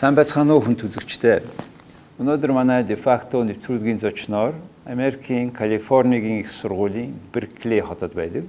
[0.00, 1.44] Сайн байцгаана уу хүн үзэгчдээ.
[2.24, 4.56] Өнөөдөр манай дефакто нэвтрүүлгийн зочноор
[4.88, 8.48] Америкийн Калифорнигийн их сургуулийн Беркли хотод байдаг.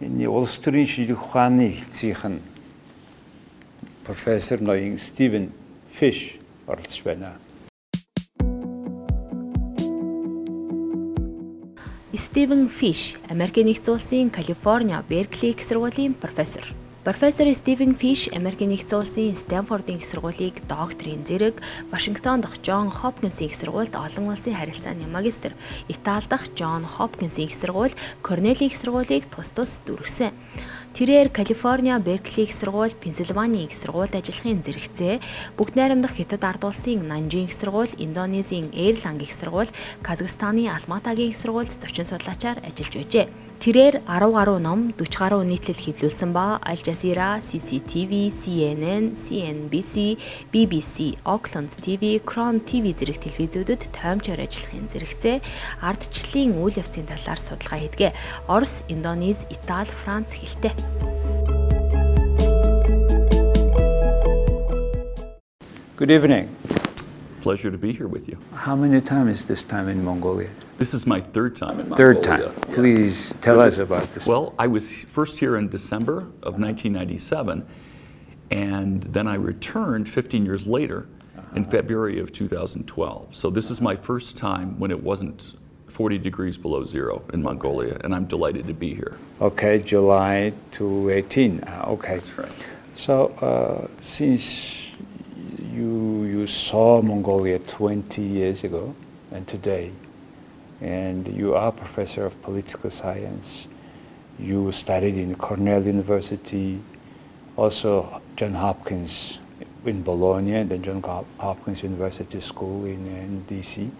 [0.00, 2.40] Энэ улс төрийн шинжлэх ухааны хэлцийнх нь
[4.08, 5.52] профессор ноён Стивен
[5.92, 7.36] Фиш оролцож байна.
[12.16, 16.64] Стивен Фиш, Америкийн нэгдсэн улсын Калифорниа Беркли их сургуулийн профессор.
[17.08, 21.56] Профессор Стивен Фиш Америкийн нэгдсэн улсын Стэнфордын их сургуулийг докторийн зэрэг,
[21.88, 25.56] Вашингтон дахь Джон Хопкинсийн их сургуульд олон улсын харилцааны магистр,
[25.88, 30.36] Итали дахь Джон Хопкинсийн их сургууль, Корнелийн их сургуулийг тус тус дүргсэн.
[30.92, 35.24] Тэрээр Калифорниа Беркли их сургууль, Пенсильвани их сургуульд ажиллахын зэрэгцээ,
[35.56, 39.72] Бүгд найрамдах Хятад ард улсын Нанжин их сургууль, Индонезийн Эрланг их сургууль,
[40.04, 43.47] Казахстаны Алматагийн их сургуульд зочин судлаачаар ажиллаж байжээ.
[43.58, 50.14] Тэрээр 10 гаруй ном, 40 гаруй нийтлэл хэвлүүлсэн ба Al Jazeera, CCTV, CNN, CNBC,
[50.54, 55.42] BBC, Oakland TV, Crown TV зэрэг телевизүүдэд тоомчоор ажиллахын зэрэгцээ
[55.82, 58.14] ардчлалын үйл явцын талаар судалгаа хийдэг.
[58.46, 60.70] Орос, Индонез, Итали, Франц хэлтэй.
[65.98, 66.46] Good evening.
[67.40, 68.38] Pleasure to be here with you.
[68.54, 70.50] How many times is this time in Mongolia?
[70.76, 72.14] This is my third time in Mongolia.
[72.14, 72.40] Third time.
[72.40, 72.74] Yes.
[72.74, 74.26] Please tell us about this.
[74.26, 77.66] Well, I was first here in December of 1997,
[78.50, 81.06] and then I returned 15 years later
[81.54, 83.34] in February of 2012.
[83.34, 85.54] So this is my first time when it wasn't
[85.88, 89.16] 40 degrees below zero in Mongolia, and I'm delighted to be here.
[89.40, 91.64] Okay, July to 18.
[91.66, 92.14] Ah, okay.
[92.14, 92.66] That's right.
[92.94, 94.87] So, uh, since
[95.78, 98.94] you you saw Mongolia 20 years ago
[99.30, 99.92] and today,
[100.80, 103.68] and you are professor of political science,
[104.38, 106.80] you studied in Cornell University,
[107.56, 109.38] also John Hopkins
[109.84, 111.00] in Bologna, and then John
[111.38, 113.90] Hopkins University School in, in DC,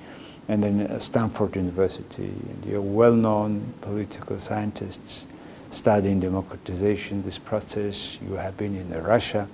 [0.48, 2.32] and then Stanford University.
[2.50, 5.26] And you're well-known political scientists
[5.70, 8.18] studying democratization, this process.
[8.26, 9.48] You have been in Russia,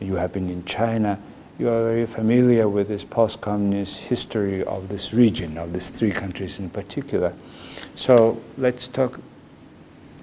[0.00, 1.20] you have been in China.
[1.60, 6.58] You are very familiar with this post-communist history of this region, of these three countries
[6.58, 7.34] in particular.
[7.94, 9.20] So let's talk.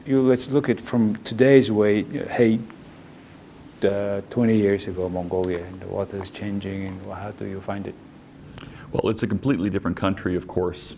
[0.08, 2.02] You let's look at from today's way.
[2.02, 2.58] Hey,
[3.84, 7.94] uh, 20 years ago, Mongolia, and what is changing, and how do you find it?
[8.92, 10.96] Well, it's a completely different country, of course,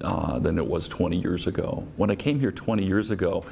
[0.00, 1.86] uh, than it was 20 years ago.
[1.98, 3.44] When I came here 20 years ago,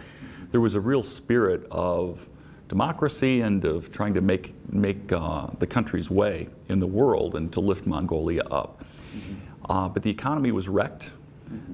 [0.53, 2.30] there was a real spirit of
[2.71, 7.53] democracy and of trying to make, make uh, the country's way in the world and
[7.53, 8.85] to lift Mongolia up.
[9.69, 11.13] Uh, but the economy was wrecked.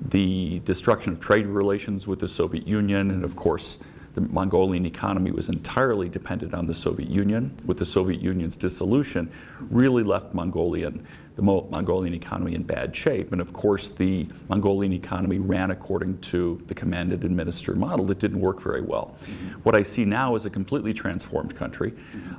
[0.09, 3.79] The destruction of trade relations with the Soviet Union, and of course,
[4.15, 7.55] the Mongolian economy was entirely dependent on the Soviet Union.
[7.67, 9.31] With the Soviet Union's dissolution,
[9.71, 13.31] really left Mongolian, the Mongolian economy in bad shape.
[13.31, 18.19] And of course, the Mongolian economy ran according to the command and administer model that
[18.19, 19.15] didn't work very well.
[19.63, 21.93] What I see now is a completely transformed country.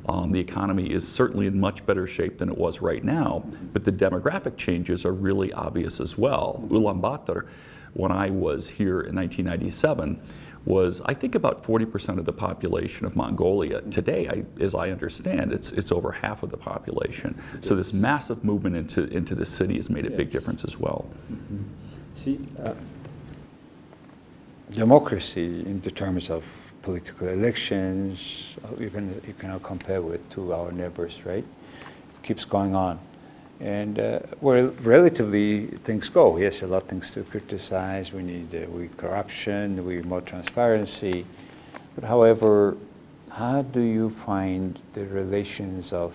[0.09, 3.83] Um, the economy is certainly in much better shape than it was right now, but
[3.83, 6.63] the demographic changes are really obvious as well.
[6.69, 7.47] Ulaanbaatar,
[7.93, 10.19] when I was here in 1997,
[10.67, 13.81] was I think about 40% of the population of Mongolia.
[13.81, 17.41] Today, I, as I understand, it's it's over half of the population.
[17.61, 21.09] So this massive movement into into the city has made a big difference as well.
[22.13, 22.73] See, uh,
[24.71, 26.43] democracy in the terms of
[26.81, 31.45] political elections, you can you cannot compare with to our neighbors, right?
[32.13, 32.99] It keeps going on,
[33.59, 36.37] and uh, where relatively things go.
[36.37, 38.13] Yes, a lot of things to criticize.
[38.13, 41.25] We need uh, we corruption, we more transparency,
[41.95, 42.77] but however,
[43.31, 46.13] how do you find the relations of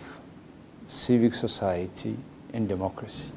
[0.87, 2.17] civic society
[2.53, 3.31] and democracy?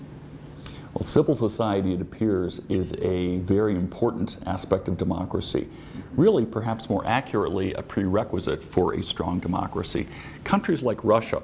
[0.94, 5.68] Well, civil society, it appears, is a very important aspect of democracy.
[6.16, 10.08] Really, perhaps more accurately, a prerequisite for a strong democracy.
[10.46, 11.42] Countries like Russia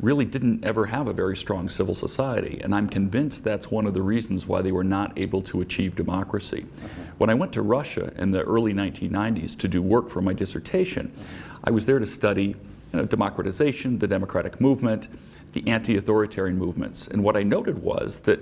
[0.00, 3.94] really didn't ever have a very strong civil society, and I'm convinced that's one of
[3.94, 6.66] the reasons why they were not able to achieve democracy.
[7.18, 11.12] When I went to Russia in the early 1990s to do work for my dissertation,
[11.64, 12.56] I was there to study you
[12.92, 15.08] know, democratization, the democratic movement,
[15.52, 17.08] the anti authoritarian movements.
[17.08, 18.40] And what I noted was that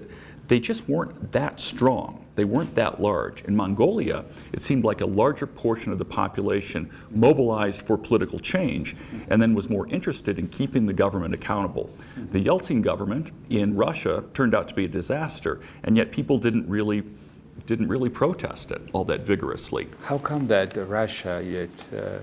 [0.49, 2.25] they just weren't that strong.
[2.37, 3.43] They weren't that large.
[3.43, 8.97] In Mongolia, it seemed like a larger portion of the population mobilized for political change
[9.29, 11.91] and then was more interested in keeping the government accountable.
[12.17, 16.69] The Yeltsin government in Russia turned out to be a disaster, and yet people didn't
[16.69, 17.05] really
[17.67, 19.89] didn't really protest it all that vigorously.
[20.05, 22.19] How come that Russia yet uh,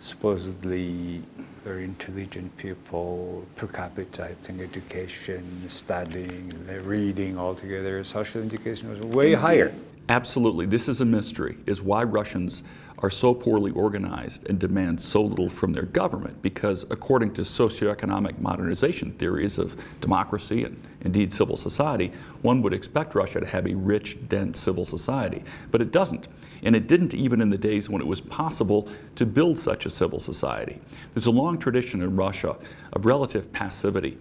[0.00, 1.22] supposedly
[1.66, 6.54] very intelligent people, per capita, I think education, studying,
[6.84, 9.74] reading altogether, social education was way higher.
[10.08, 10.66] Absolutely.
[10.66, 12.62] This is a mystery, is why Russians
[13.00, 16.40] are so poorly organized and demand so little from their government.
[16.42, 22.12] Because according to socioeconomic modernization theories of democracy and indeed civil society,
[22.42, 25.44] one would expect Russia to have a rich, dense civil society.
[25.70, 26.26] But it doesn't.
[26.62, 29.90] And it didn't even in the days when it was possible to build such a
[29.90, 30.80] civil society.
[31.12, 32.56] There's a long tradition in Russia
[32.92, 34.16] of relative passivity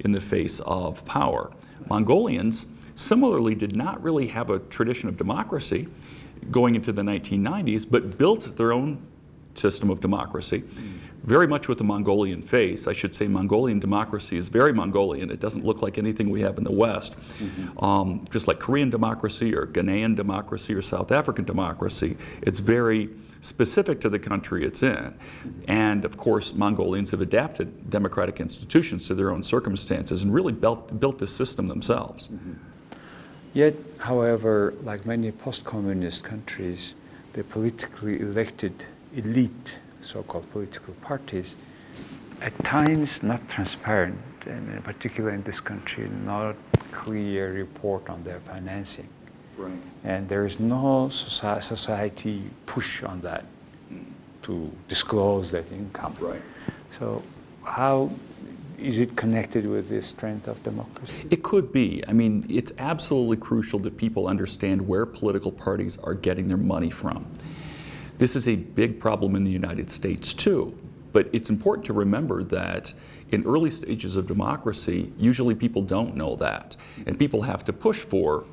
[0.00, 1.52] in the face of power.
[1.88, 5.86] Mongolians similarly did not really have a tradition of democracy
[6.50, 9.06] going into the 1990s, but built their own
[9.54, 10.64] system of democracy,
[11.24, 12.86] very much with the Mongolian face.
[12.86, 15.30] I should say Mongolian democracy is very Mongolian.
[15.30, 17.14] It doesn't look like anything we have in the West.
[17.78, 23.10] Um, just like Korean democracy or Ghanaian democracy or South African democracy, it's very
[23.40, 25.14] specific to the country it's in.
[25.68, 30.98] And of course, Mongolians have adapted democratic institutions to their own circumstances and really built,
[31.00, 32.28] built this system themselves.
[33.56, 36.92] Yet, however, like many post-communist countries,
[37.32, 41.56] the politically elected elite, so-called political parties,
[42.42, 46.54] at times not transparent, and in particular in this country, not
[46.92, 49.08] clear report on their financing.
[49.56, 49.72] Right.
[50.04, 53.46] And there is no society push on that
[53.90, 54.04] mm.
[54.42, 56.14] to disclose that income.
[56.20, 56.42] Right.
[56.98, 57.22] So,
[57.64, 58.10] how
[58.78, 61.26] is it connected with the strength of democracy?
[61.30, 62.02] It could be.
[62.06, 66.90] I mean, it's absolutely crucial that people understand where political parties are getting their money
[66.90, 67.26] from.
[68.18, 70.76] This is a big problem in the United States, too.
[71.12, 72.92] But it's important to remember that
[73.30, 76.76] in early stages of democracy, usually people don't know that.
[77.06, 78.44] And people have to push for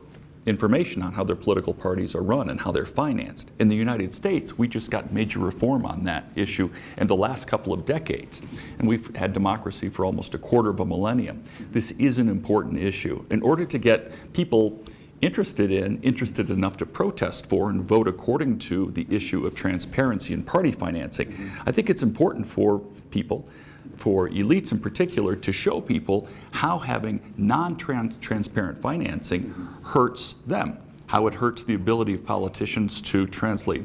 [0.45, 3.49] information on how their political parties are run and how they're financed.
[3.59, 7.47] In the United States, we just got major reform on that issue in the last
[7.47, 8.41] couple of decades.
[8.79, 11.43] And we've had democracy for almost a quarter of a millennium.
[11.71, 13.25] This is an important issue.
[13.29, 14.83] In order to get people
[15.21, 20.33] interested in, interested enough to protest for and vote according to the issue of transparency
[20.33, 22.79] in party financing, I think it's important for
[23.09, 23.47] people
[23.95, 29.53] for elites in particular to show people how having non-transparent financing
[29.83, 33.83] hurts them, how it hurts the ability of politicians to translate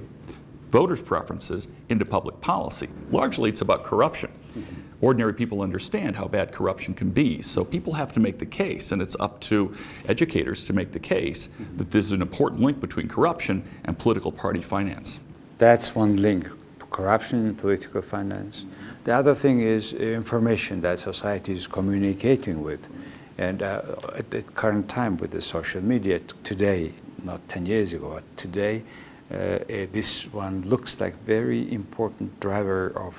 [0.71, 2.89] voters' preferences into public policy.
[3.11, 4.31] Largely, it's about corruption.
[5.01, 8.91] Ordinary people understand how bad corruption can be, so people have to make the case,
[8.91, 9.75] and it's up to
[10.09, 14.61] educators to make the case that there's an important link between corruption and political party
[14.61, 15.21] finance.
[15.59, 16.51] That's one link
[16.91, 18.65] corruption and political finance.
[19.05, 22.89] The other thing is information that society is communicating with.
[23.39, 23.83] And uh,
[24.17, 26.93] at the current time with the social media, today,
[27.23, 28.83] not 10 years ago, but today,
[29.31, 29.59] uh, uh,
[29.93, 33.15] this one looks like very important driver of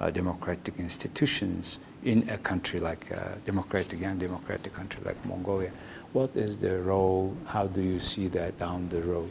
[0.00, 5.70] uh, democratic institutions in a country like a democratic and democratic country like Mongolia.
[6.12, 7.36] What is the role?
[7.46, 9.30] How do you see that down the road?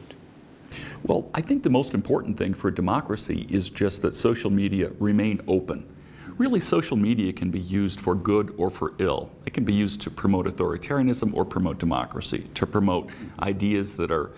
[1.04, 5.42] Well, I think the most important thing for democracy is just that social media remain
[5.48, 5.86] open.
[6.40, 9.30] Really, social media can be used for good or for ill.
[9.46, 13.10] It can be used to promote authoritarianism or promote democracy, to promote
[13.42, 14.32] ideas that are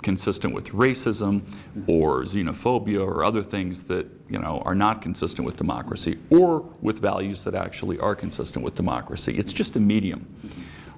[0.00, 1.42] consistent with racism
[1.88, 7.00] or xenophobia or other things that you know are not consistent with democracy or with
[7.00, 9.36] values that actually are consistent with democracy.
[9.36, 10.32] It's just a medium.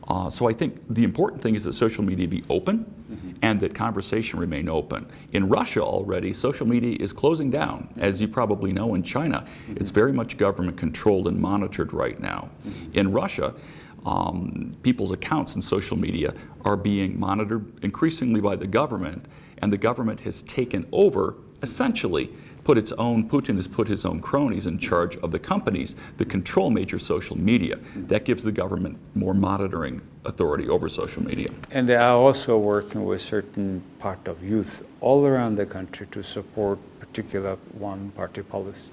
[0.08, 2.86] Uh, so I think the important thing is that social media be open
[3.42, 5.06] and that conversation remain open.
[5.32, 7.92] In Russia already, social media is closing down.
[7.98, 12.50] As you probably know, in China, it's very much government controlled and monitored right now.
[12.94, 13.54] In Russia,
[14.06, 19.26] um, people's accounts in social media are being monitored increasingly by the government,
[19.58, 22.32] and the government has taken over essentially
[22.64, 26.28] put its own, Putin has put his own cronies in charge of the companies that
[26.28, 27.78] control major social media.
[27.96, 31.48] That gives the government more monitoring authority over social media.
[31.70, 36.22] And they are also working with certain part of youth all around the country to
[36.22, 38.88] support particular one party policy.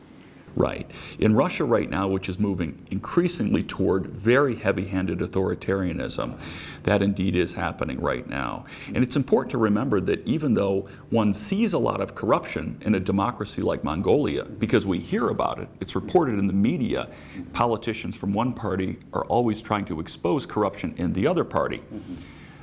[0.56, 0.90] Right.
[1.20, 6.40] In Russia right now, which is moving increasingly toward very heavy handed authoritarianism,
[6.84, 8.66] that indeed is happening right now.
[8.88, 12.96] And it's important to remember that even though one sees a lot of corruption in
[12.96, 17.10] a democracy like Mongolia, because we hear about it, it's reported in the media,
[17.54, 21.82] politicians from one party are always trying to expose corruption in the other party.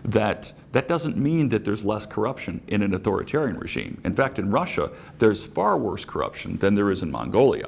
[0.07, 4.01] That that doesn't mean that there's less corruption in an authoritarian regime.
[4.05, 7.67] In fact, in Russia, there's far worse corruption than there is in Mongolia.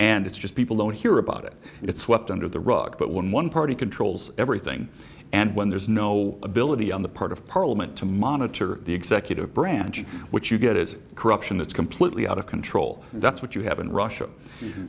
[0.00, 1.52] And it's just people don't hear about it.
[1.80, 2.98] It's swept under the rug.
[2.98, 4.88] But when one party controls everything
[5.34, 10.02] and when there's no ability on the part of Parliament to monitor the executive branch,
[10.30, 13.02] what you get is corruption that's completely out of control.
[13.12, 14.28] That's what you have in Russia.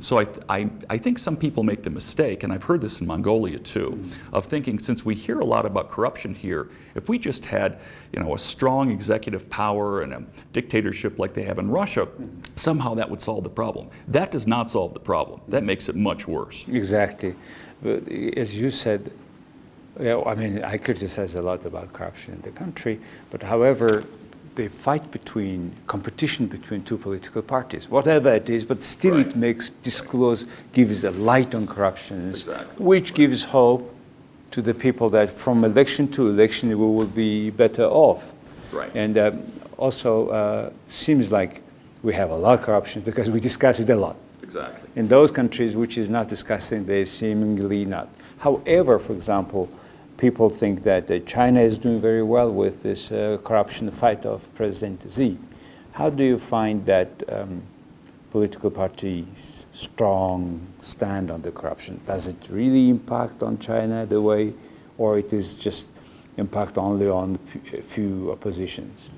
[0.01, 3.07] So I, I, I think some people make the mistake, and I've heard this in
[3.07, 7.47] Mongolia too, of thinking since we hear a lot about corruption here, if we just
[7.47, 7.79] had
[8.13, 10.23] you know, a strong executive power and a
[10.53, 12.07] dictatorship like they have in Russia,
[12.55, 13.89] somehow that would solve the problem.
[14.07, 15.41] That does not solve the problem.
[15.47, 16.65] That makes it much worse.
[16.67, 17.33] Exactly.
[17.81, 19.11] But as you said,
[19.99, 22.99] yeah, I mean, I criticize a lot about corruption in the country,
[23.31, 24.03] but however,
[24.55, 29.27] the fight between competition between two political parties, whatever it is, but still Right.
[29.27, 32.85] it makes disclose gives a light on corruptions, Exactly.
[32.85, 33.93] which gives hope
[34.51, 38.31] to the people that from election to election we will be better off.
[38.71, 38.91] Right.
[38.95, 39.43] And um,
[39.77, 41.61] also uh, seems like
[42.03, 44.15] we have a lot of corruption because we discuss it a lot.
[44.41, 44.87] Exactly.
[44.95, 48.07] In those countries which is not discussing, they seemingly not.
[48.37, 49.67] However, for example,
[50.17, 55.05] people think that China is doing very well with this uh, corruption fight of President
[55.09, 55.37] Xi.
[55.93, 57.63] How do you find that um,
[58.31, 61.99] political parties' strong stand on the corruption?
[62.05, 64.53] Does it really impact on China the way,
[64.97, 65.87] or it is just
[66.37, 67.39] impact only on
[67.73, 69.09] a few oppositions?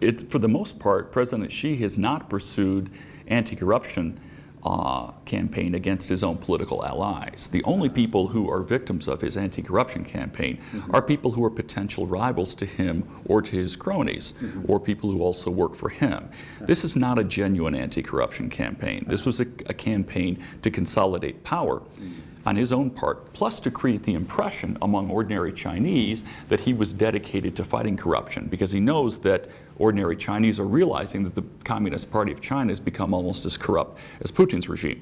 [0.00, 2.90] It, for the most part, President Xi has not pursued
[3.26, 4.20] anti-corruption
[4.64, 7.48] uh, campaign against his own political allies.
[7.52, 10.94] The only people who are victims of his anti-corruption campaign mm-hmm.
[10.94, 14.70] are people who are potential rivals to him or to his cronies, mm-hmm.
[14.70, 16.28] or people who also work for him.
[16.60, 19.04] This is not a genuine anti-corruption campaign.
[19.08, 22.48] This was a, a campaign to consolidate power mm-hmm.
[22.48, 26.92] on his own part, plus to create the impression among ordinary Chinese that he was
[26.92, 29.48] dedicated to fighting corruption, because he knows that
[29.78, 33.98] ordinary Chinese are realizing that the Communist Party of China has become almost as corrupt
[34.20, 35.00] as Putin's regime.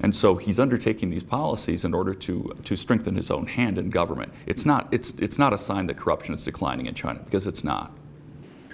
[0.00, 3.90] And so he's undertaking these policies in order to, to strengthen his own hand in
[3.90, 4.32] government.
[4.46, 7.62] It's not, it's, it's not a sign that corruption is declining in China, because it's
[7.62, 7.92] not.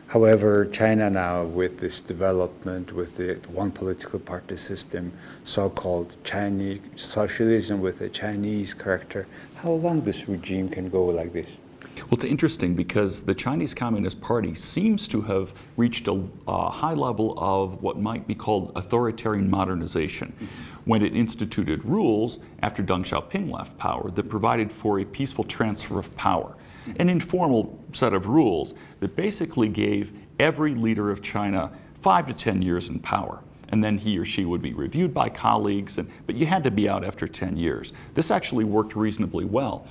[0.08, 5.12] However, China now, with this development, with the one political party system,
[5.42, 9.26] so-called Chinese socialism with a Chinese character,
[9.56, 11.50] how long this regime can go like this?
[11.96, 16.94] Well, it's interesting because the Chinese Communist Party seems to have reached a, a high
[16.94, 20.46] level of what might be called authoritarian modernization mm-hmm.
[20.84, 25.98] when it instituted rules after Deng Xiaoping left power that provided for a peaceful transfer
[25.98, 26.56] of power.
[26.86, 27.02] Mm-hmm.
[27.02, 31.72] An informal set of rules that basically gave every leader of China
[32.02, 35.28] five to ten years in power and then he or she would be reviewed by
[35.28, 37.92] colleagues, and, but you had to be out after 10 years.
[38.14, 39.86] This actually worked reasonably well.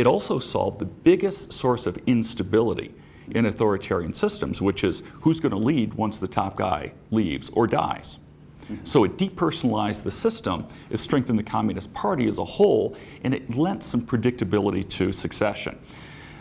[0.00, 2.94] It also solved the biggest source of instability
[3.32, 7.66] in authoritarian systems, which is who's going to lead once the top guy leaves or
[7.66, 8.18] dies.
[8.82, 13.54] So it depersonalized the system, it strengthened the Communist Party as a whole, and it
[13.54, 15.78] lent some predictability to succession.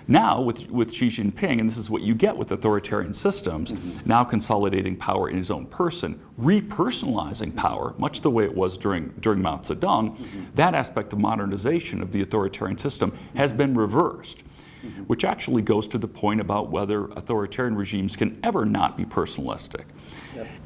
[0.09, 4.09] Now, with, with Xi Jinping, and this is what you get with authoritarian systems, mm-hmm.
[4.09, 9.09] now consolidating power in his own person, repersonalizing power, much the way it was during,
[9.19, 10.45] during Mao Zedong, mm-hmm.
[10.55, 14.39] that aspect of modernization of the authoritarian system has been reversed,
[14.83, 15.03] mm-hmm.
[15.03, 19.83] which actually goes to the point about whether authoritarian regimes can ever not be personalistic.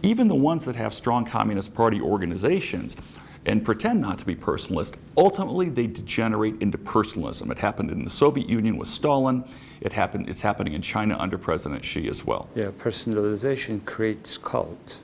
[0.02, 2.96] Even the ones that have strong Communist Party organizations
[3.46, 7.52] and pretend not to be personalist, ultimately they degenerate into personalism.
[7.52, 9.44] It happened in the Soviet Union with Stalin.
[9.82, 12.50] It happened, it's happening in China under President Xi as well.
[12.56, 15.00] Yeah, personalization creates cult.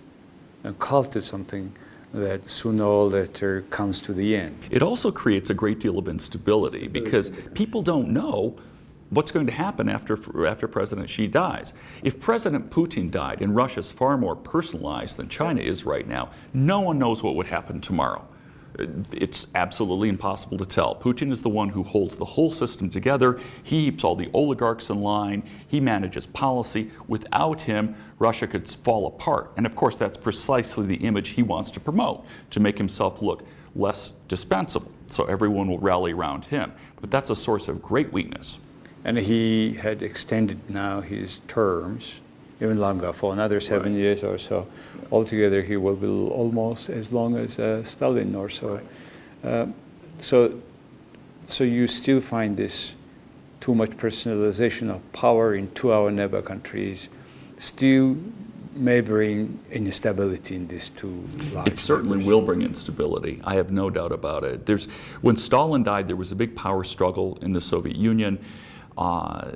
[0.63, 1.73] And cult is something
[2.13, 4.57] that sooner or later comes to the end.
[4.71, 8.57] It also creates a great deal of instability because people don't know
[9.09, 11.73] what's going to happen after, after President Xi dies.
[12.03, 16.79] If President Putin died, and Russia's far more personalized than China is right now, no
[16.79, 18.27] one knows what would happen tomorrow.
[19.11, 20.95] It's absolutely impossible to tell.
[20.95, 23.39] Putin is the one who holds the whole system together.
[23.63, 25.43] He keeps all the oligarchs in line.
[25.67, 26.91] He manages policy.
[27.07, 29.51] Without him, Russia could fall apart.
[29.57, 33.43] And of course, that's precisely the image he wants to promote to make himself look
[33.75, 34.91] less dispensable.
[35.07, 36.71] So everyone will rally around him.
[37.01, 38.59] But that's a source of great weakness.
[39.03, 42.21] And he had extended now his terms
[42.61, 44.01] even longer for another seven Right.
[44.01, 44.67] years or so.
[45.11, 48.79] Altogether, he will be almost as long as uh, Stalin or so.
[49.43, 49.67] Uh,
[50.19, 50.59] so,
[51.45, 52.93] so you still find this
[53.61, 57.09] too much personalization of power in two our neighbor countries
[57.57, 58.17] still
[58.75, 61.27] may bring instability in these two
[61.65, 63.41] It certainly will bring instability.
[63.43, 64.65] I have no doubt about it.
[64.65, 64.85] There's,
[65.21, 68.39] when Stalin died, there was a big power struggle in the Soviet Union.
[68.97, 69.51] Uh,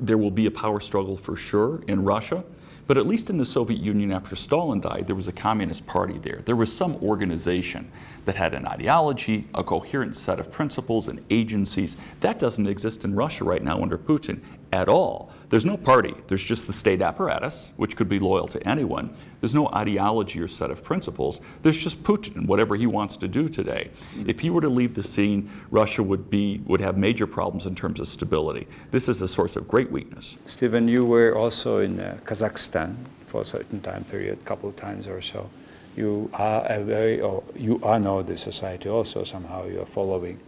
[0.00, 2.44] there will be a power struggle for sure in Russia.
[2.86, 6.18] But at least in the Soviet Union after Stalin died, there was a communist party
[6.18, 6.42] there.
[6.44, 7.92] There was some organization
[8.24, 11.96] that had an ideology, a coherent set of principles and agencies.
[12.18, 14.40] That doesn't exist in Russia right now under Putin
[14.72, 15.32] at all.
[15.50, 16.14] There's no party.
[16.28, 19.10] There's just the state apparatus, which could be loyal to anyone.
[19.40, 21.40] There's no ideology or set of principles.
[21.62, 23.90] There's just Putin whatever he wants to do today.
[24.26, 27.74] If he were to leave the scene, Russia would be would have major problems in
[27.74, 28.68] terms of stability.
[28.92, 30.36] This is a source of great weakness.
[30.46, 32.94] Steven, you were also in uh, Kazakhstan
[33.26, 35.50] for a certain time period, a couple of times or so.
[35.96, 40.38] You are a very, or you are now the society also somehow you are following.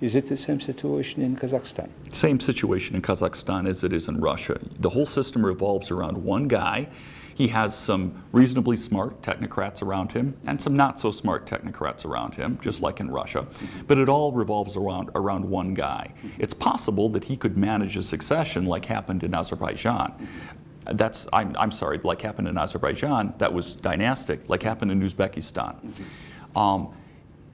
[0.00, 1.88] Is it the same situation in Kazakhstan?
[2.12, 4.58] Same situation in Kazakhstan as it is in Russia.
[4.78, 6.88] The whole system revolves around one guy.
[7.34, 12.34] He has some reasonably smart technocrats around him and some not so smart technocrats around
[12.34, 13.46] him, just like in Russia.
[13.86, 16.12] But it all revolves around, around one guy.
[16.38, 20.28] It's possible that he could manage a succession like happened in Azerbaijan.
[20.84, 25.76] That's, I'm, I'm sorry, like happened in Azerbaijan, that was dynastic, like happened in Uzbekistan.
[26.56, 26.94] Um,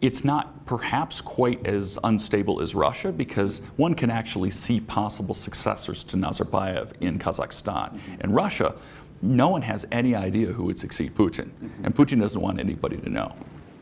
[0.05, 6.05] it's not perhaps quite as unstable as Russia because one can actually see possible successors
[6.05, 7.99] to Nazarbayev in Kazakhstan.
[8.21, 8.75] In Russia,
[9.23, 11.51] no one has any idea who would succeed Putin,
[11.83, 13.35] and Putin doesn't want anybody to know.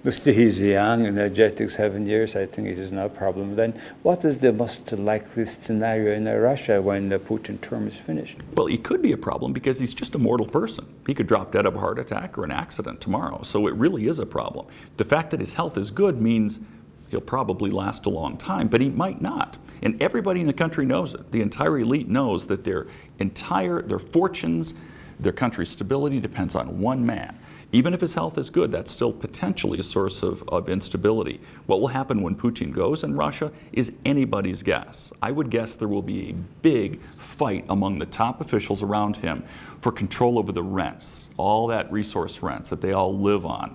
[0.04, 2.35] Mostly he's young, energetic, seven years.
[2.35, 3.54] I think it is no problem.
[3.54, 8.38] Then, what is the most likely scenario in Russia when the Putin term is finished?
[8.56, 10.92] Well, it could be a problem because he's just a mortal person.
[11.06, 13.42] He could drop dead of a heart attack or an accident tomorrow.
[13.44, 14.66] So it really is a problem.
[14.97, 16.59] The fact that his health is good means
[17.11, 19.56] he'll probably last a long time, but he might not.
[19.82, 21.30] And everybody in the country knows it.
[21.30, 22.88] The entire elite knows that their
[23.21, 24.75] entire, their fortunes,
[25.21, 27.38] their country's stability depends on one man.
[27.75, 31.41] Even if his health is good, that's still potentially a source of, of instability.
[31.64, 35.11] What will happen when Putin goes in Russia is anybody's guess.
[35.23, 39.43] I would guess there will be a big fight among the top officials around him
[39.81, 43.75] for control over the rents, all that resource rents that they all live on.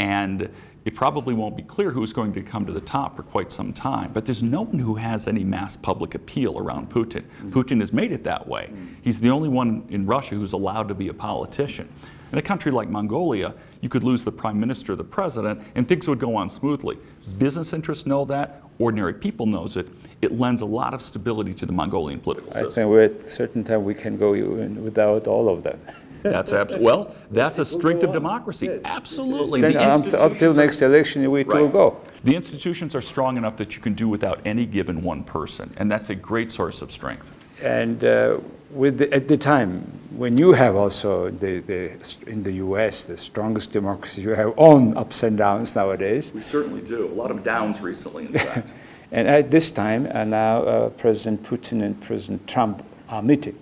[0.00, 0.50] And
[0.84, 3.72] it probably won't be clear who's going to come to the top for quite some
[3.72, 7.24] time, but there's no one who has any mass public appeal around Putin.
[7.42, 7.50] Mm.
[7.50, 8.70] Putin has made it that way.
[8.72, 8.94] Mm.
[9.02, 11.88] He's the only one in Russia who's allowed to be a politician.
[12.32, 16.06] In a country like Mongolia, you could lose the prime minister, the president, and things
[16.08, 16.98] would go on smoothly.
[17.38, 19.88] Business interests know that, ordinary people knows it.
[20.20, 22.66] It lends a lot of stability to the Mongolian political system.
[22.66, 22.82] I system.
[22.82, 25.80] think we're at a certain time we can go without all of them.
[26.22, 28.66] That's abs- well, that's a strength of democracy.
[28.66, 28.82] Yes.
[28.84, 29.60] Absolutely.
[29.60, 31.72] Then The um, institutions until are- next election, will Right.
[31.72, 31.96] go.
[32.24, 35.90] The institutions are strong enough that you can do without any given one person, and
[35.90, 37.30] that's a great source of strength.
[37.62, 38.38] And uh,
[38.70, 39.82] with the, at the time
[40.16, 41.92] when you have also the, the
[42.26, 43.02] in the U.S.
[43.04, 46.32] the strongest democracy, you have own ups and downs nowadays.
[46.34, 47.06] We certainly do.
[47.06, 48.72] A lot of downs recently, in fact.
[49.10, 53.56] And at this time, uh, now uh, President Putin and President Trump are meeting.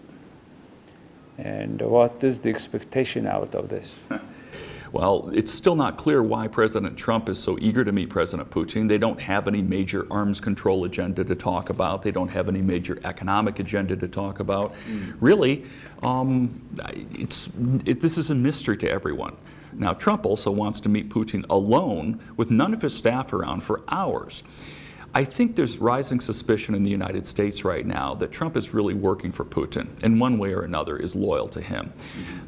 [1.39, 3.91] And what is the expectation out of this?
[4.93, 8.89] Well, it's still not clear why President Trump is so eager to meet President Putin.
[8.89, 12.03] They don't have any major arms control agenda to talk about.
[12.03, 14.75] They don't have any major economic agenda to talk about.
[15.21, 15.67] Really,
[16.03, 16.63] um,
[17.13, 17.51] it's,
[17.85, 19.37] it, this is a mystery to everyone.
[19.73, 23.83] Now, Trump also wants to meet Putin alone with none of his staff around for
[23.89, 24.43] hours.
[25.17, 28.93] I think there's rising suspicion in the United States right now that Trump is really
[28.93, 31.95] working for Putin, in one way or another, is loyal to him.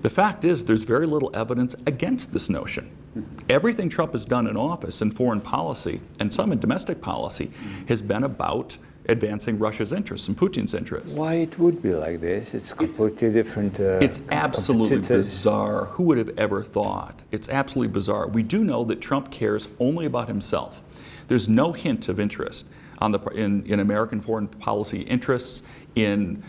[0.03, 2.91] The fact is, there's very little evidence against this notion.
[3.49, 7.51] Everything Trump has done in office in foreign policy and some in domestic policy
[7.89, 8.77] has been about
[9.07, 11.17] advancing Russia's interests and Putin's interests.
[11.17, 12.53] Why it would be like this?
[12.53, 13.81] It's completely different.
[13.81, 15.87] Uh, It's absolutely bizarre.
[15.87, 17.19] Who would have ever thought?
[17.33, 18.27] It's absolutely bizarre.
[18.29, 20.83] We do know that Trump cares only about himself.
[21.29, 22.67] There's no hint of interest
[22.99, 25.63] on the, in, in American foreign policy interests,
[25.95, 26.43] in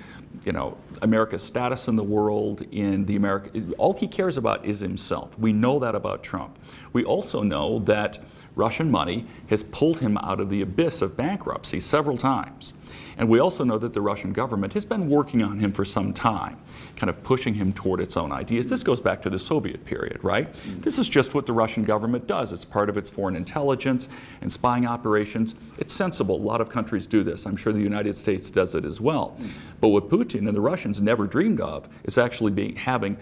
[0.45, 3.61] you know, America's status in the world, in the America.
[3.77, 5.37] All he cares about is himself.
[5.37, 6.57] We know that about Trump.
[6.93, 8.19] We also know that
[8.59, 12.73] Russian money has pulled him out of the abyss of bankruptcy several times.
[13.17, 16.13] And we also know that the Russian government has been working on him for some
[16.13, 16.57] time,
[16.95, 18.67] kind of pushing him toward its own ideas.
[18.67, 20.53] This goes back to the Soviet period, right?
[20.53, 20.81] Mm.
[20.83, 22.53] This is just what the Russian government does.
[22.53, 24.07] It's part of its foreign intelligence
[24.41, 25.55] and spying operations.
[25.77, 26.35] It's sensible.
[26.35, 27.45] A lot of countries do this.
[27.45, 29.35] I'm sure the United States does it as well.
[29.39, 29.49] Mm.
[29.81, 33.17] But what Putin and the Russians never dreamed of is actually being, having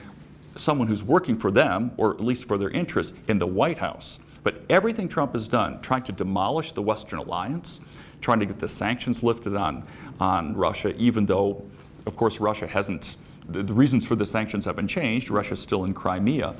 [0.55, 4.19] someone who's working for them, or at least for their interests, in the White House.
[4.47, 7.81] But everything Trump has done, trying to demolish the Western alliance,
[8.21, 9.85] trying to get the sanctions lifted on,
[10.21, 11.65] on Russia, even though,
[12.05, 13.17] of course, Russia hasn't,
[13.49, 15.29] the, the reasons for the sanctions haven't changed.
[15.29, 16.55] Russia's still in Crimea.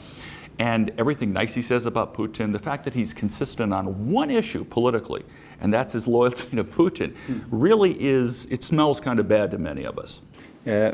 [0.60, 4.66] And everything nice he says about Putin, the fact that he's consistent on one issue
[4.66, 5.24] politically,
[5.62, 7.16] and that's his loyalty to Putin,
[7.50, 10.20] really is, it smells kind of bad to many of us.
[10.68, 10.92] Uh,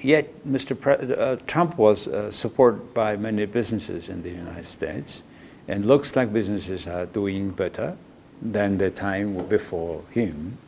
[0.00, 0.80] yet, Mr.
[0.80, 5.24] Pre- uh, Trump was uh, supported by many businesses in the United States,
[5.68, 7.96] and looks like businesses are doing better
[8.42, 10.58] than the time before him.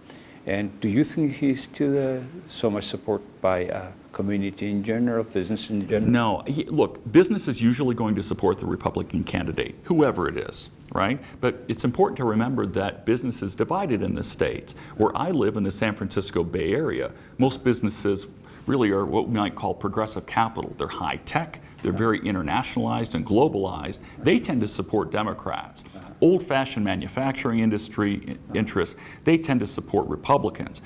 [0.47, 5.25] And do you think he's still uh, so much support by uh, community in general,
[5.25, 6.11] business in general?
[6.11, 10.71] No, he, look, business is usually going to support the Republican candidate, whoever it is,
[10.93, 11.19] right?
[11.41, 14.77] But it's important to remember that business is divided in the states.
[14.97, 18.27] Where I live in the San Francisco Bay Area, most businesses
[18.67, 20.75] really are what we might call progressive capital.
[20.79, 24.01] They're high tech, they're very internationalized and globalized.
[24.19, 25.85] They tend to support Democrats.
[26.21, 30.83] Old fashioned manufacturing industry interests, they tend to support Republicans.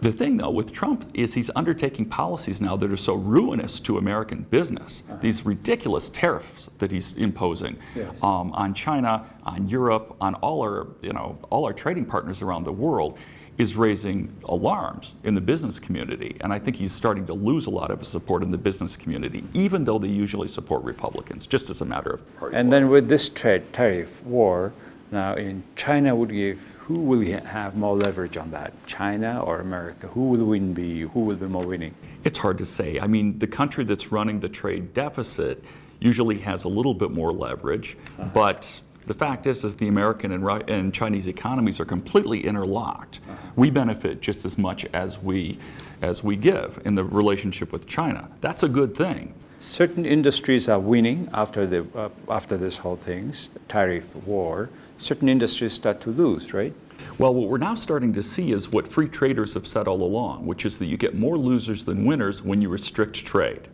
[0.00, 3.98] The thing, though, with Trump is he's undertaking policies now that are so ruinous to
[3.98, 5.02] American business.
[5.20, 8.14] These ridiculous tariffs that he's imposing Yes.
[8.22, 12.62] um, on China, on Europe, on all our, you know, all our trading partners around
[12.62, 13.18] the world
[13.58, 16.36] is raising alarms in the business community.
[16.40, 18.96] And I think he's starting to lose a lot of his support in the business
[18.96, 22.56] community, even though they usually support Republicans, just as a matter of party.
[22.56, 24.72] And then with this trade tariff war,
[25.10, 28.72] now in China would give, who will have more leverage on that?
[28.86, 30.06] China or America?
[30.08, 31.94] Who will win be, who will be more winning?
[32.24, 33.00] It's hard to say.
[33.00, 35.64] I mean, the country that's running the trade deficit
[36.00, 38.30] usually has a little bit more leverage, uh-huh.
[38.32, 43.20] but the fact is, is the American and, Ru- and Chinese economies are completely interlocked.
[43.56, 45.58] We benefit just as much as we
[46.00, 48.30] as we give in the relationship with China.
[48.40, 49.34] That's a good thing.
[49.60, 54.70] Certain industries are winning after, the, uh, after this whole thing's tariff war.
[54.96, 56.72] Certain industries start to lose, right?
[57.18, 60.46] Well, what we're now starting to see is what free traders have said all along,
[60.46, 63.66] which is that you get more losers than winners when you restrict trade.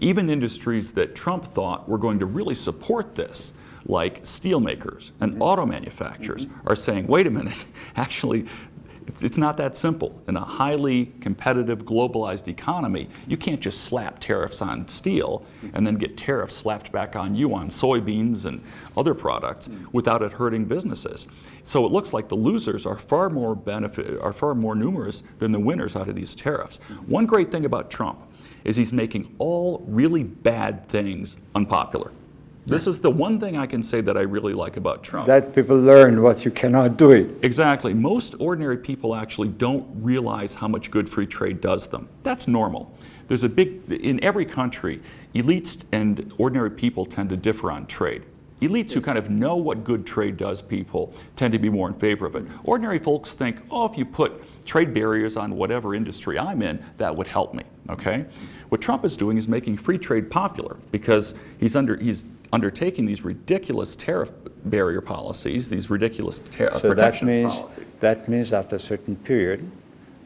[0.00, 3.52] Even industries that Trump thought were going to really support this,
[3.86, 5.42] like steelmakers and mm-hmm.
[5.42, 6.68] auto manufacturers, mm-hmm.
[6.68, 7.64] are saying, wait a minute,
[7.96, 8.46] actually,
[9.06, 10.20] it's, it's not that simple.
[10.26, 15.94] In a highly competitive, globalized economy, you can't just slap tariffs on steel and then
[15.94, 18.62] get tariffs slapped back on you on soybeans and
[18.96, 19.86] other products mm.
[19.92, 21.28] without it hurting businesses.
[21.62, 25.52] So it looks like the losers are far more benefit, are far more numerous than
[25.52, 26.78] the winners out of these tariffs.
[26.78, 27.10] Mm-hmm.
[27.10, 28.20] One great thing about Trump
[28.64, 32.10] is he's making all really bad things unpopular.
[32.66, 35.28] This is the one thing I can say that I really like about Trump.
[35.28, 37.30] That people learn what you cannot do it.
[37.42, 37.94] Exactly.
[37.94, 42.08] Most ordinary people actually don't realize how much good free trade does them.
[42.24, 42.92] That's normal.
[43.28, 45.00] There's a big, in every country,
[45.32, 48.24] elites and ordinary people tend to differ on trade.
[48.60, 51.94] Elites who kind of know what good trade does people tend to be more in
[51.94, 52.46] favor of it.
[52.64, 57.14] Ordinary folks think, oh, if you put trade barriers on whatever industry I'm in, that
[57.14, 57.64] would help me.
[57.90, 58.24] Okay?
[58.70, 63.22] What Trump is doing is making free trade popular because he's under he's undertaking these
[63.24, 64.30] ridiculous tariff
[64.64, 67.94] barrier policies, these ridiculous tar- So that protectionist means, policies.
[68.00, 69.70] that means after a certain period,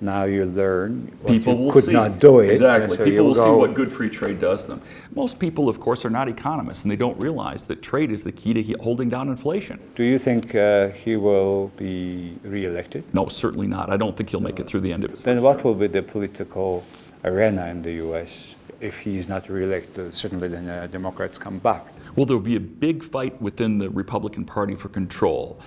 [0.03, 1.93] now you learn what People you will could see.
[1.93, 2.49] not do it.
[2.51, 2.97] Exactly.
[2.97, 4.81] so people will see what good free trade does them.
[5.15, 8.33] Most people, of course, are not economists, and they don't realize that trade is the
[8.33, 9.79] key to holding down inflation.
[9.95, 13.05] Do you think uh, he will be re-elected?
[13.13, 13.91] No, certainly not.
[13.91, 15.65] I don't think he'll make it through the end of his Then what term.
[15.65, 16.83] will be the political
[17.23, 18.55] arena in the U.S.
[18.81, 20.15] if he is not re-elected?
[20.15, 21.85] Certainly, then uh, Democrats come back.
[22.17, 25.61] Well, there'll be a big fight within the Republican Party for control.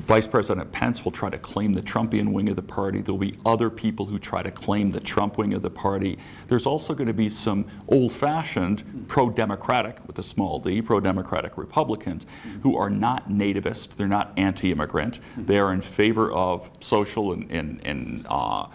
[0.00, 3.00] Vice President Pence will try to claim the Trumpian wing of the party.
[3.00, 6.18] There'll be other people who try to claim the Trump wing of the party.
[6.46, 11.00] There's also going to be some old fashioned pro Democratic, with a small d, pro
[11.00, 12.26] Democratic Republicans
[12.62, 17.50] who are not nativist, they're not anti immigrant, they are in favor of social and,
[17.50, 18.66] and, and uh,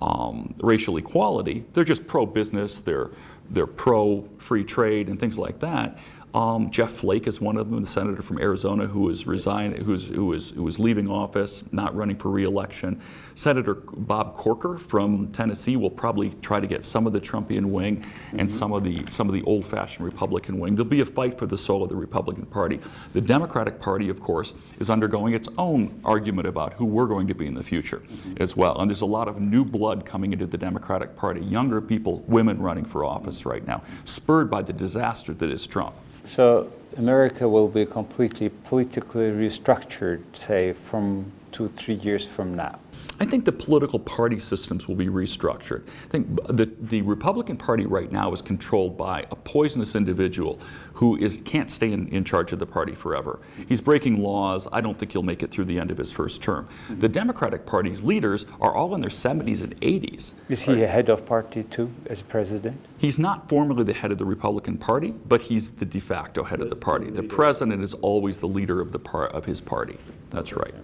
[0.00, 1.64] um, racial equality.
[1.74, 3.10] They're just pro business, they're,
[3.50, 5.98] they're pro free trade, and things like that.
[6.32, 10.06] Um, Jeff Flake is one of them, the senator from Arizona who is resign, who's,
[10.06, 13.00] who is who is leaving office, not running for re-election.
[13.34, 18.04] Senator Bob Corker from Tennessee will probably try to get some of the Trumpian wing
[18.36, 20.76] and some of the some of the old-fashioned Republican wing.
[20.76, 22.78] There'll be a fight for the soul of the Republican Party.
[23.12, 27.34] The Democratic Party, of course, is undergoing its own argument about who we're going to
[27.34, 28.02] be in the future
[28.36, 28.78] as well.
[28.78, 32.62] And there's a lot of new blood coming into the Democratic Party, younger people, women
[32.62, 35.94] running for office right now, spurred by the disaster that is Trump.
[36.24, 42.78] So America will be completely politically restructured, say, from two, three years from now.
[43.22, 45.86] I think the political party systems will be restructured.
[46.06, 50.58] I think the, the Republican Party right now is controlled by a poisonous individual
[50.94, 53.38] who is, can't stay in, in charge of the party forever.
[53.68, 54.66] He's breaking laws.
[54.72, 56.66] I don't think he'll make it through the end of his first term.
[56.88, 60.32] The Democratic Party's leaders are all in their 70s and 80s.
[60.48, 62.80] Is he a head of party too, as president?
[62.96, 66.62] He's not formally the head of the Republican Party, but he's the de facto head
[66.62, 67.10] of the party.
[67.10, 69.98] The president is always the leader of, the par- of his party.
[70.30, 70.74] That's right.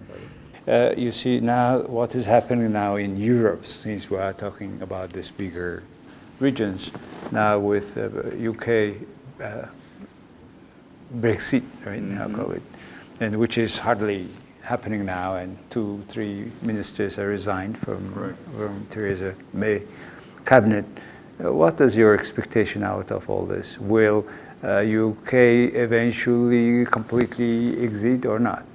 [0.67, 5.11] Uh, you see now what is happening now in Europe, since we are talking about
[5.13, 5.83] these bigger
[6.39, 6.91] regions,
[7.31, 8.09] now with uh,
[8.49, 8.97] UK
[9.41, 9.67] uh,
[11.15, 12.61] Brexit, right now call it,
[13.19, 14.27] and which is hardly
[14.63, 18.35] happening now, and two, three ministers are resigned from, Right.
[18.57, 19.83] from Theresa May
[20.45, 20.85] cabinet.
[21.43, 23.77] Uh, what is your expectation out of all this?
[23.79, 24.25] Will
[24.63, 25.33] uh, UK
[25.75, 28.65] eventually completely exit or not?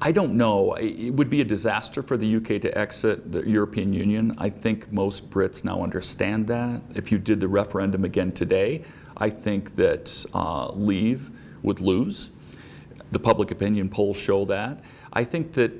[0.00, 0.74] I don't know.
[0.74, 4.34] It would be a disaster for the UK to exit the European Union.
[4.36, 6.82] I think most Brits now understand that.
[6.94, 8.84] If you did the referendum again today,
[9.16, 11.30] I think that uh, Leave
[11.62, 12.30] would lose.
[13.10, 14.82] The public opinion polls show that.
[15.14, 15.72] I think that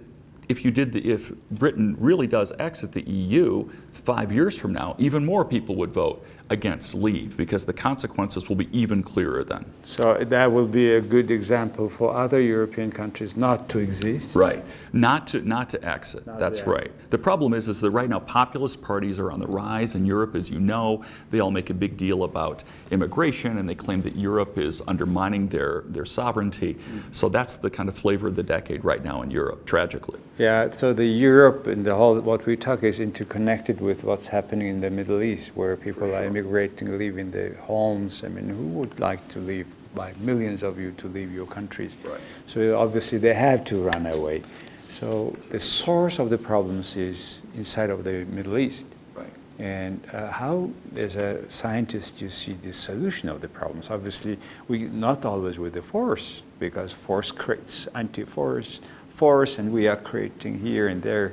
[0.49, 4.95] if you did the, if Britain really does exit the EU five years from now,
[4.99, 9.65] even more people would vote against Leave because the consequences will be even clearer then.
[9.85, 14.37] So that will be a good example for other European countries not to exist.
[14.37, 14.65] Right.
[14.93, 16.27] Not to not to exit.
[16.27, 17.11] Not That's to right.
[17.11, 20.35] The problem is is that right now populist parties are on the rise in Europe,
[20.35, 21.05] as you know.
[21.31, 25.49] They all make a big deal about immigration and they claim that Europe is undermining
[25.49, 26.75] their, their sovereignty.
[26.75, 27.03] Mm.
[27.15, 30.21] So that's the kind of flavor of the decade right now in Europe, tragically.
[30.39, 34.69] Yeah, so the Europe and the whole what we talk is interconnected with what's happening
[34.69, 38.23] in the Middle East, where people are immigrating, leaving their homes.
[38.25, 39.67] I mean, who would like to leave?
[39.95, 41.97] By millions of you to leave your countries.
[42.05, 42.21] Right.
[42.45, 44.43] So obviously they have to run away.
[44.91, 48.85] So the source of the problems is inside of the Middle East.
[49.15, 49.33] Right.
[49.59, 53.89] And uh, how, as a scientist, you see the solution of the problems?
[53.89, 58.81] Obviously, we not always with the force, because force creates anti-force,
[59.15, 61.33] force, and we are creating here and there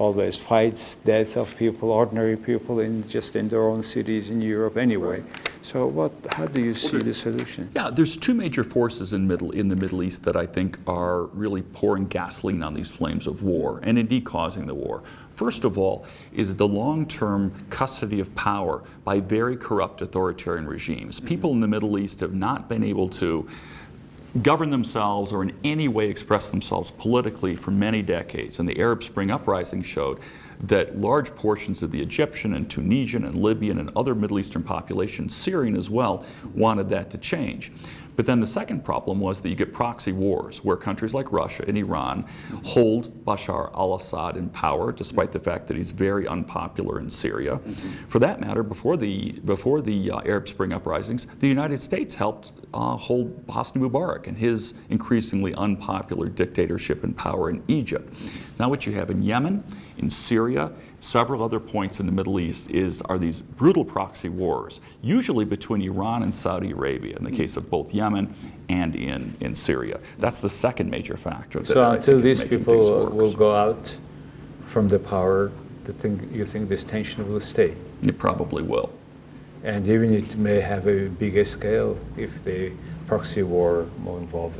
[0.00, 4.78] always fights, death of people, ordinary people in just in their own cities in Europe
[4.78, 5.22] anyway.
[5.60, 6.12] So, what?
[6.30, 7.70] How do you see the solution?
[7.74, 11.24] Yeah, there's two major forces in middle in the Middle East that I think are
[11.24, 15.02] really pouring gasoline on these flames of war and indeed causing the war.
[15.34, 21.16] First of all, is the long-term custody of power by very corrupt authoritarian regimes.
[21.16, 21.28] Mm-hmm.
[21.28, 23.46] People in the Middle East have not been able to
[24.42, 28.58] govern themselves or in any way express themselves politically for many decades.
[28.58, 30.20] And the Arab Spring uprising showed
[30.62, 35.34] that large portions of the Egyptian and Tunisian and Libyan and other Middle Eastern populations,
[35.34, 37.72] Syrian as well, wanted that to change.
[38.16, 41.64] But then the second problem was that you get proxy wars where countries like Russia
[41.66, 42.26] and Iran
[42.64, 47.60] hold Bashar al Assad in power, despite the fact that he's very unpopular in Syria.
[48.08, 52.52] For that matter, before the, before the uh, Arab Spring uprisings, the United States helped
[52.72, 58.12] uh, hold Hosni Mubarak and his increasingly unpopular dictatorship and power in Egypt.
[58.58, 59.64] Now, what you have in Yemen,
[59.98, 64.80] in Syria, several other points in the Middle East is are these brutal proxy wars,
[65.02, 68.34] usually between Iran and Saudi Arabia, in the case of both Yemen
[68.68, 70.00] and in, in Syria.
[70.18, 71.64] That's the second major factor.
[71.64, 73.96] So until these people will go out
[74.66, 75.50] from the power,
[75.84, 77.74] the thing, you think this tension will stay?
[78.02, 78.90] It probably will.
[79.64, 82.72] And even it may have a bigger scale if the
[83.06, 84.56] proxy war more involved.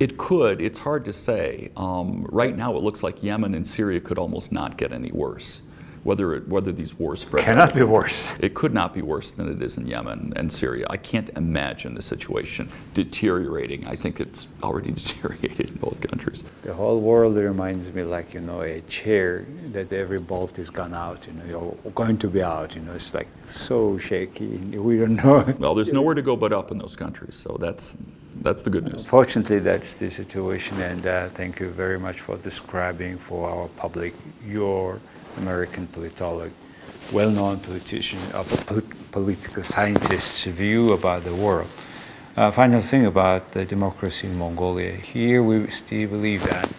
[0.00, 0.60] It could.
[0.60, 1.70] It's hard to say.
[1.76, 5.62] Um, right now, it looks like Yemen and Syria could almost not get any worse.
[6.04, 8.24] Whether it, whether these wars spread, Cannot be worse.
[8.40, 10.86] It could not be worse than it is in Yemen and Syria.
[10.90, 13.86] I can't imagine the situation deteriorating.
[13.86, 16.42] I think it's already deteriorated in both countries.
[16.62, 20.94] The whole world reminds me like, you know, a chair that every bolt is gone
[20.94, 21.44] out, you know,
[21.84, 24.56] you're going to be out, you know, it's like so shaky.
[24.88, 25.54] We don't know.
[25.62, 27.96] Well, there's nowhere to go but up in those countries, so that's
[28.40, 29.04] that's the good news.
[29.04, 34.14] Fortunately, that's the situation, and uh, thank you very much for describing for our public
[34.44, 35.00] your
[35.38, 36.52] American politologist,
[37.12, 41.70] well-known politician, uh, pol- political scientist's view about the world.
[42.36, 44.92] Uh, final thing about the democracy in Mongolia.
[44.92, 46.70] Here, we still believe that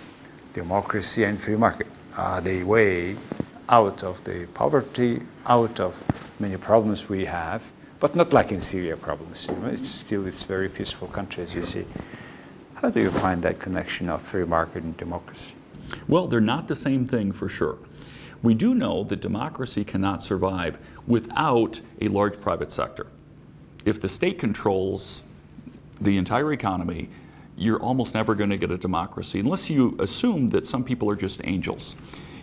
[0.54, 3.16] democracy and free market are the way
[3.70, 5.94] out of the poverty, out of
[6.39, 9.48] many problems we have, but not like in Syria problems.
[9.48, 11.86] You know, it's still it's very peaceful country as you see.
[12.76, 15.54] How do you find that connection of free market and democracy?
[16.08, 17.78] Well, they're not the same thing for sure.
[18.43, 20.77] We do know that democracy cannot survive
[21.08, 23.08] without a large private sector.
[23.86, 25.23] If the state controls
[25.99, 27.10] the entire economy,
[27.56, 31.15] you're almost never going to get a democracy unless you assume that some people are
[31.15, 31.95] just angels.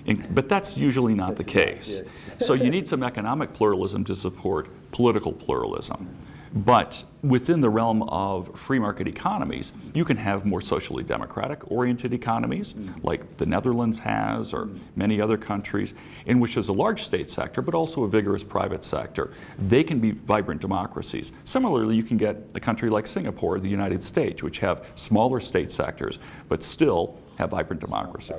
[0.06, 2.02] And- but that's usually not the case.
[2.38, 6.08] so you need some economic pluralism to support political pluralism.
[6.52, 12.12] But within the realm of free market economies, you can have more socially democratic oriented
[12.12, 13.06] economies, mm-hmm.
[13.06, 14.78] like the Netherlands has, or mm-hmm.
[14.96, 15.94] many other countries,
[16.26, 19.32] in which there's a large state sector, but also a vigorous private sector.
[19.58, 21.30] They can be vibrant democracies.
[21.44, 25.70] Similarly, you can get a country like Singapore, the United States, which have smaller state
[25.70, 28.34] sectors, but still have vibrant democracy.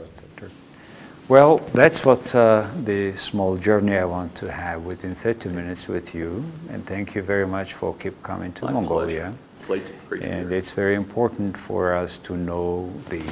[1.29, 6.15] Well, that's what uh, the small journey I want to have within 30 minutes with
[6.15, 6.45] you.
[6.71, 9.35] And thank you very much for keep coming to My Mongolia.
[9.67, 9.91] pleasure.
[9.91, 10.59] Great, great to be And here.
[10.59, 13.23] it's very important for us to know the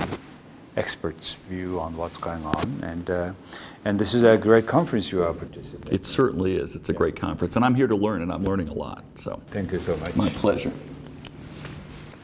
[0.76, 2.66] experts' view on what's going on.
[2.82, 3.32] And, uh,
[3.84, 5.94] and this is a great conference you are participating.
[5.94, 6.74] It certainly is.
[6.74, 9.04] It's a great conference, and I'm here to learn, and I'm learning a lot.
[9.14, 10.16] So, Thank you so much.
[10.16, 10.72] my pleasure.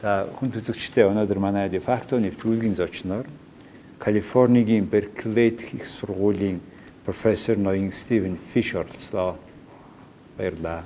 [0.01, 3.27] За хүн төлөгчтэй өнөөдөр манай дефакто нэвтрүүлгийн зочноор
[3.98, 6.60] Калифорнигийн Берклейд их сургуулийн
[7.04, 9.10] профессор ноён Стивен Фишерлс
[10.36, 10.84] баярлаа.